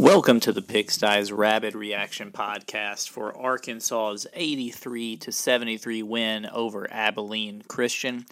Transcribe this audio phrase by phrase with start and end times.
[0.00, 7.62] Welcome to the Pigsty's Rabid Reaction Podcast for Arkansas's 83 to 73 win over Abilene
[7.66, 8.24] Christian.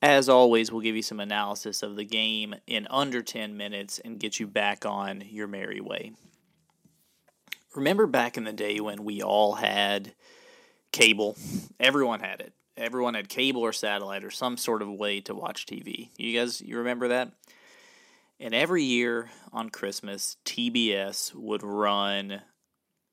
[0.00, 4.18] As always, we'll give you some analysis of the game in under 10 minutes and
[4.18, 6.12] get you back on your merry way.
[7.74, 10.14] Remember back in the day when we all had
[10.90, 11.36] cable?
[11.78, 12.54] Everyone had it.
[12.78, 16.08] Everyone had cable or satellite or some sort of way to watch TV.
[16.16, 17.30] You guys, you remember that?
[18.40, 22.42] And every year on Christmas, TBS would run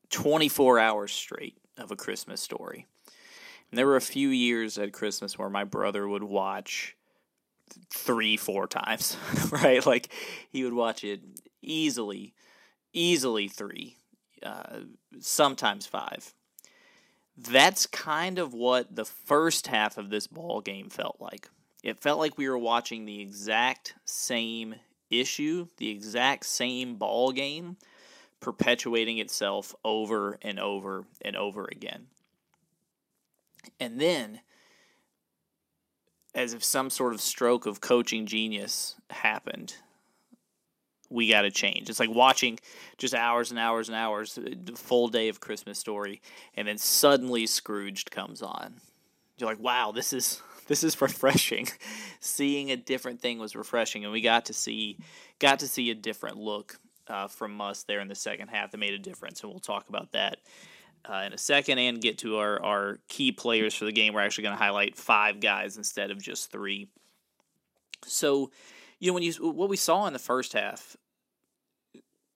[0.09, 2.87] 24 hours straight of a Christmas story.
[3.69, 6.95] And there were a few years at Christmas where my brother would watch
[7.93, 9.15] three, four times,
[9.51, 9.85] right?
[9.85, 10.11] Like
[10.49, 11.21] he would watch it
[11.61, 12.33] easily,
[12.91, 13.97] easily three,
[14.43, 14.81] uh,
[15.19, 16.33] sometimes five.
[17.37, 21.49] That's kind of what the first half of this ball game felt like.
[21.81, 24.75] It felt like we were watching the exact same
[25.11, 27.77] issue, the exact same ball game,
[28.39, 32.07] perpetuating itself over and over and over again.
[33.79, 34.41] And then,
[36.33, 39.75] as if some sort of stroke of coaching genius happened,
[41.09, 41.89] we got to change.
[41.89, 42.57] It's like watching
[42.97, 46.21] just hours and hours and hours, the full day of Christmas story,
[46.55, 48.75] and then suddenly Scrooged comes on.
[49.37, 50.41] You're like, wow, this is
[50.71, 51.67] this is refreshing.
[52.21, 54.97] Seeing a different thing was refreshing, and we got to see
[55.37, 58.77] got to see a different look uh, from us there in the second half that
[58.77, 60.37] made a difference, and we'll talk about that
[61.03, 64.13] uh, in a second and get to our our key players for the game.
[64.13, 66.87] We're actually going to highlight five guys instead of just three.
[68.05, 68.51] So,
[68.99, 70.95] you know, when you what we saw in the first half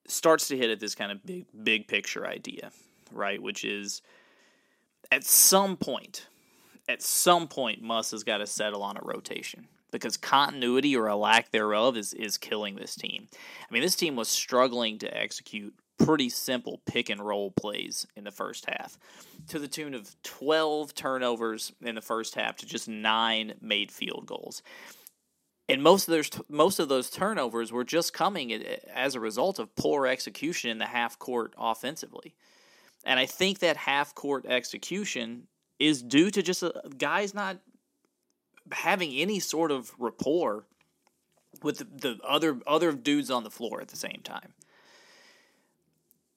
[0.07, 2.71] starts to hit at this kind of big big picture idea,
[3.13, 3.41] right?
[3.41, 4.01] Which is
[5.09, 6.27] at some point
[6.87, 11.15] at some point Muss has got to settle on a rotation because continuity or a
[11.15, 13.27] lack thereof is is killing this team.
[13.33, 18.25] I mean, this team was struggling to execute pretty simple pick and roll plays in
[18.25, 18.97] the first half
[19.47, 24.25] to the tune of 12 turnovers in the first half to just 9 made field
[24.25, 24.61] goals.
[25.69, 28.53] And most of those most of those turnovers were just coming
[28.93, 32.35] as a result of poor execution in the half court offensively.
[33.03, 35.47] And I think that half court execution
[35.79, 37.57] is due to just a, guys not
[38.71, 40.65] having any sort of rapport
[41.63, 44.53] with the, the other other dudes on the floor at the same time.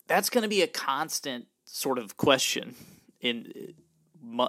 [0.07, 2.75] That's going to be a constant sort of question
[3.21, 3.75] in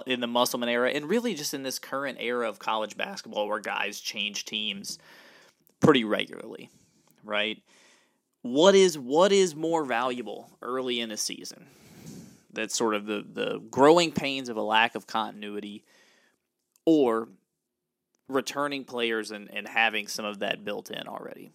[0.06, 3.60] in the Musselman era, and really just in this current era of college basketball, where
[3.60, 4.98] guys change teams
[5.80, 6.70] pretty regularly,
[7.24, 7.62] right?
[8.42, 11.66] What is what is more valuable early in a season?
[12.52, 15.84] That's sort of the, the growing pains of a lack of continuity
[16.84, 17.28] or
[18.28, 21.50] returning players and, and having some of that built in already.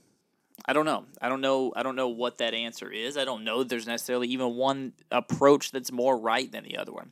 [0.65, 1.05] I don't know.
[1.21, 1.73] I don't know.
[1.75, 3.17] I don't know what that answer is.
[3.17, 7.11] I don't know there's necessarily even one approach that's more right than the other one.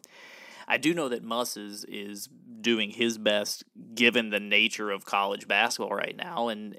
[0.67, 2.29] I do know that Muss is, is
[2.61, 6.77] doing his best given the nature of college basketball right now, and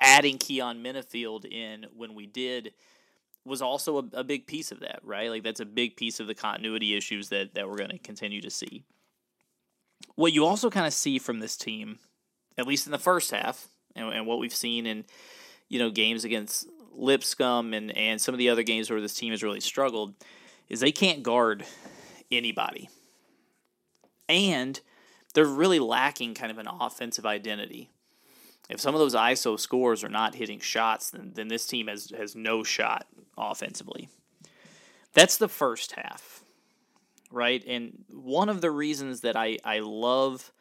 [0.00, 2.72] adding Keyon Menifield in when we did
[3.44, 5.30] was also a, a big piece of that, right?
[5.30, 8.40] Like that's a big piece of the continuity issues that that we're going to continue
[8.40, 8.84] to see.
[10.14, 11.98] What you also kind of see from this team,
[12.58, 15.04] at least in the first half, and, and what we've seen in
[15.68, 19.32] you know games against Lipscomb and and some of the other games where this team
[19.32, 20.14] has really struggled,
[20.68, 21.64] is they can't guard
[22.30, 22.88] anybody,
[24.28, 24.80] and
[25.34, 27.90] they're really lacking kind of an offensive identity
[28.68, 32.10] if some of those ISO scores are not hitting shots, then, then this team has,
[32.16, 33.06] has no shot
[33.36, 34.08] offensively.
[35.14, 36.42] That's the first half,
[37.30, 37.62] right?
[37.66, 40.52] And one of the reasons that I, I love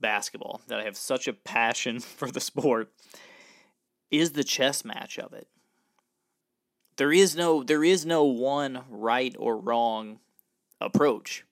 [0.00, 2.92] basketball, that I have such a passion for the sport,
[4.10, 5.46] is the chess match of it.
[6.96, 10.20] There is no there is no one right or wrong
[10.78, 11.44] approach.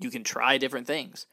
[0.00, 1.26] You can try different things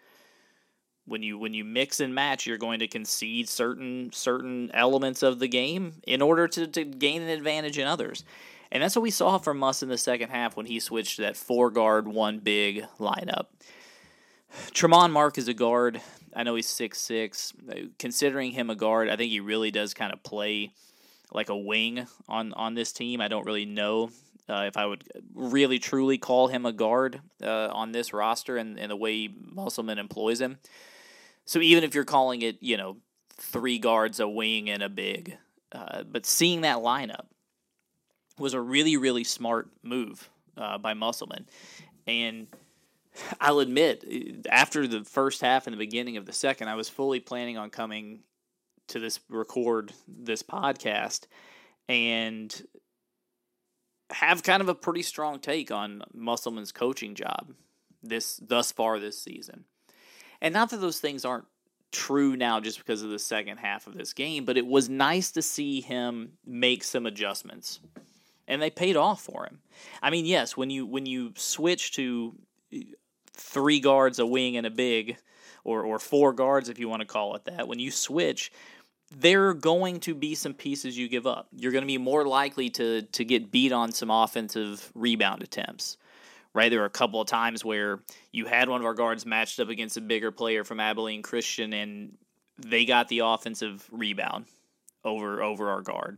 [1.07, 5.39] when you when you mix and match you're going to concede certain certain elements of
[5.39, 8.23] the game in order to, to gain an advantage in others.
[8.69, 11.21] And that's what we saw from Muss in the second half when he switched to
[11.21, 13.45] that four guard one big lineup.
[14.71, 16.01] Tramon Mark is a guard.
[16.35, 17.53] I know he's six six.
[17.97, 20.73] Considering him a guard I think he really does kind of play
[21.31, 23.21] like a wing on on this team.
[23.21, 24.09] I don't really know
[24.49, 25.03] uh, if I would
[25.33, 29.99] really truly call him a guard uh, on this roster and, and the way Musselman
[29.99, 30.57] employs him.
[31.47, 32.97] So even if you're calling it, you know,
[33.37, 35.37] three guards, a wing, and a big,
[35.71, 37.25] uh, but seeing that lineup
[38.37, 41.47] was a really, really smart move uh, by Musselman.
[42.05, 42.47] And
[43.39, 44.03] I'll admit,
[44.49, 47.69] after the first half and the beginning of the second, I was fully planning on
[47.69, 48.19] coming
[48.89, 51.27] to this record this podcast
[51.87, 52.61] and
[54.09, 57.53] have kind of a pretty strong take on Musselman's coaching job
[58.03, 59.63] this thus far this season.
[60.41, 61.45] And not that those things aren't
[61.91, 65.31] true now just because of the second half of this game, but it was nice
[65.31, 67.79] to see him make some adjustments.
[68.47, 69.59] And they paid off for him.
[70.01, 72.33] I mean, yes, when you when you switch to
[72.73, 72.79] uh,
[73.33, 75.17] three guards, a wing, and a big,
[75.63, 78.51] or or four guards if you want to call it that, when you switch,
[79.15, 81.47] there are going to be some pieces you give up.
[81.51, 85.97] You're going to be more likely to to get beat on some offensive rebound attempts
[86.57, 86.71] right?
[86.71, 87.99] There were a couple of times where
[88.31, 91.71] you had one of our guards matched up against a bigger player from Abilene Christian,
[91.71, 92.17] and
[92.57, 94.45] they got the offensive rebound
[95.05, 96.17] over over our guard.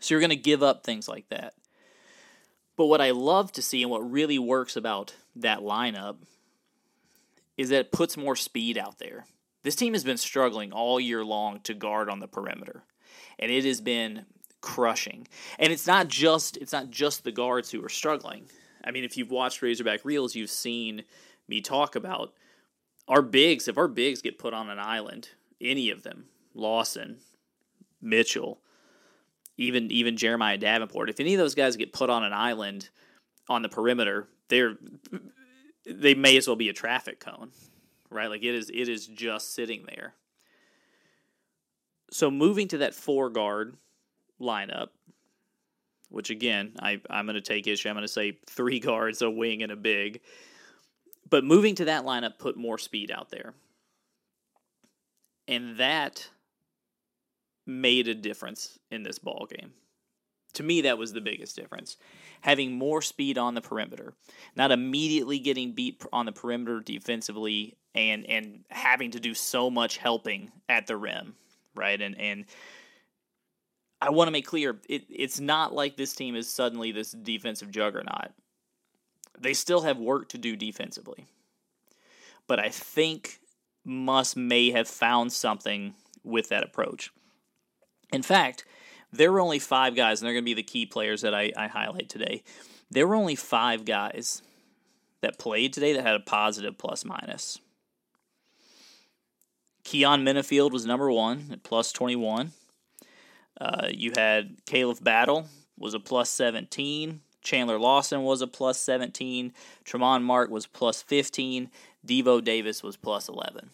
[0.00, 1.54] So you're going to give up things like that.
[2.76, 6.16] But what I love to see and what really works about that lineup
[7.56, 9.26] is that it puts more speed out there.
[9.62, 12.82] This team has been struggling all year long to guard on the perimeter.
[13.38, 14.26] And it has been
[14.60, 15.28] crushing.
[15.60, 18.46] And it's not just it's not just the guards who are struggling.
[18.84, 21.04] I mean, if you've watched Razorback Reels, you've seen
[21.48, 22.32] me talk about
[23.08, 23.66] our bigs.
[23.68, 27.18] If our bigs get put on an island, any of them, Lawson,
[28.00, 28.60] Mitchell,
[29.56, 32.90] even even Jeremiah Davenport, if any of those guys get put on an island
[33.48, 34.76] on the perimeter, they're
[35.86, 37.50] they may as well be a traffic cone,
[38.10, 38.28] right?
[38.28, 40.14] Like it is it is just sitting there.
[42.10, 43.76] So moving to that four guard
[44.40, 44.88] lineup,
[46.14, 47.88] which again, I, I'm going to take issue.
[47.88, 50.20] I'm going to say three guards, a wing, and a big.
[51.28, 53.54] But moving to that lineup put more speed out there.
[55.48, 56.28] And that
[57.66, 59.72] made a difference in this ball game.
[60.54, 61.96] To me, that was the biggest difference.
[62.42, 64.14] Having more speed on the perimeter,
[64.54, 69.96] not immediately getting beat on the perimeter defensively, and and having to do so much
[69.96, 71.34] helping at the rim,
[71.74, 72.00] right?
[72.00, 72.44] And and
[74.04, 77.70] I want to make clear it, it's not like this team is suddenly this defensive
[77.70, 78.32] juggernaut.
[79.38, 81.26] They still have work to do defensively.
[82.46, 83.40] But I think
[83.84, 87.10] Muss may have found something with that approach.
[88.12, 88.66] In fact,
[89.10, 91.52] there were only five guys, and they're going to be the key players that I,
[91.56, 92.42] I highlight today.
[92.90, 94.42] There were only five guys
[95.22, 97.58] that played today that had a positive plus minus.
[99.84, 102.52] Keyon Menifield was number one at plus 21.
[103.60, 105.46] Uh, you had Khalif Battle
[105.78, 107.20] was a plus 17.
[107.42, 109.52] Chandler Lawson was a plus 17.
[109.84, 111.70] Tramon Mark was plus 15.
[112.06, 113.70] Devo Davis was plus 11.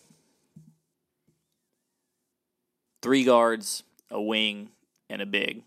[3.02, 4.70] Three guards, a wing,
[5.08, 5.62] and a big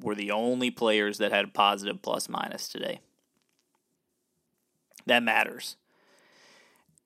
[0.00, 3.00] were the only players that had positive plus minus today.
[5.06, 5.76] That matters.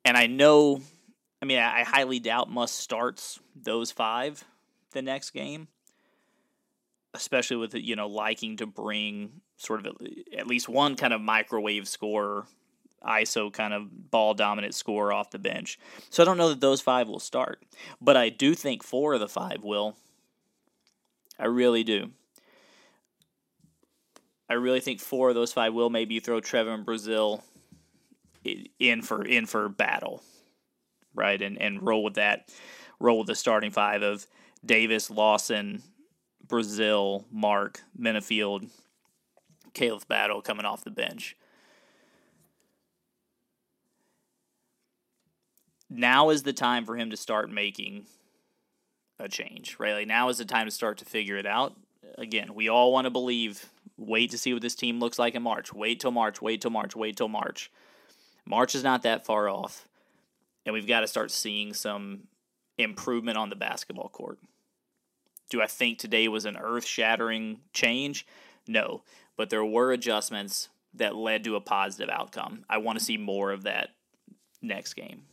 [0.04, 0.80] And I know,
[1.40, 4.44] I mean, I highly doubt Muss starts those five
[4.92, 5.68] the next game,
[7.14, 9.96] especially with you know liking to bring sort of
[10.36, 12.46] at least one kind of microwave scorer,
[13.06, 15.78] ISO kind of ball dominant scorer off the bench.
[16.10, 17.64] So I don't know that those five will start,
[18.00, 19.96] but I do think four of the five will.
[21.38, 22.10] I really do.
[24.48, 25.90] I really think four of those five will.
[25.90, 27.42] Maybe you throw Trevor Brazile
[28.78, 30.22] in for in for Battle,
[31.14, 31.40] right?
[31.40, 32.50] And and roll with that.
[33.00, 34.26] Roll with the starting five of
[34.64, 35.82] Davis, Lawson,
[36.46, 38.68] Brazile, Mark, Menifield,
[39.74, 41.36] Khalif Battle coming off the bench.
[45.90, 48.06] Now is the time for him to start making
[49.18, 49.92] a change, right?
[49.92, 51.76] Like now is the time to start to figure it out.
[52.16, 53.66] Again, we all want to believe,
[53.96, 55.72] wait to see what this team looks like in March.
[55.72, 57.70] Wait till March, wait till March, wait till March.
[58.46, 59.86] March is not that far off.
[60.64, 62.28] And we've got to start seeing some
[62.78, 64.38] improvement on the basketball court.
[65.52, 68.26] Do I think today was an earth shattering change?
[68.66, 69.02] No,
[69.36, 72.64] but there were adjustments that led to a positive outcome.
[72.70, 73.90] I want to see more of that
[74.62, 75.24] next game.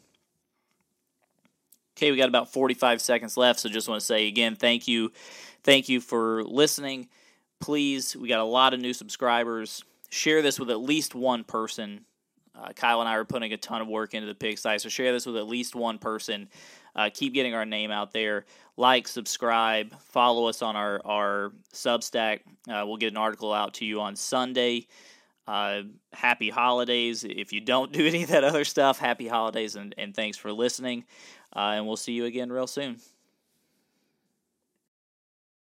[1.96, 5.14] Okay, we got about 45 seconds left, so just want to say again, thank you.
[5.64, 7.08] Thank you for listening.
[7.62, 9.86] Please, we got a lot of new subscribers.
[10.10, 12.02] Share this with at least one person.
[12.54, 15.14] Uh, Kyle and I are putting a ton of work into the pigsty, so share
[15.14, 16.50] this with at least one person.
[17.00, 18.44] Uh, keep getting our name out there.
[18.76, 22.42] Like, subscribe, follow us on our, our Substack.
[22.70, 24.86] Uh, we'll get an article out to you on Sunday.
[25.48, 27.24] Uh, happy holidays.
[27.24, 30.52] If you don't do any of that other stuff, happy holidays and, and thanks for
[30.52, 31.06] listening.
[31.56, 32.98] Uh, and we'll see you again real soon.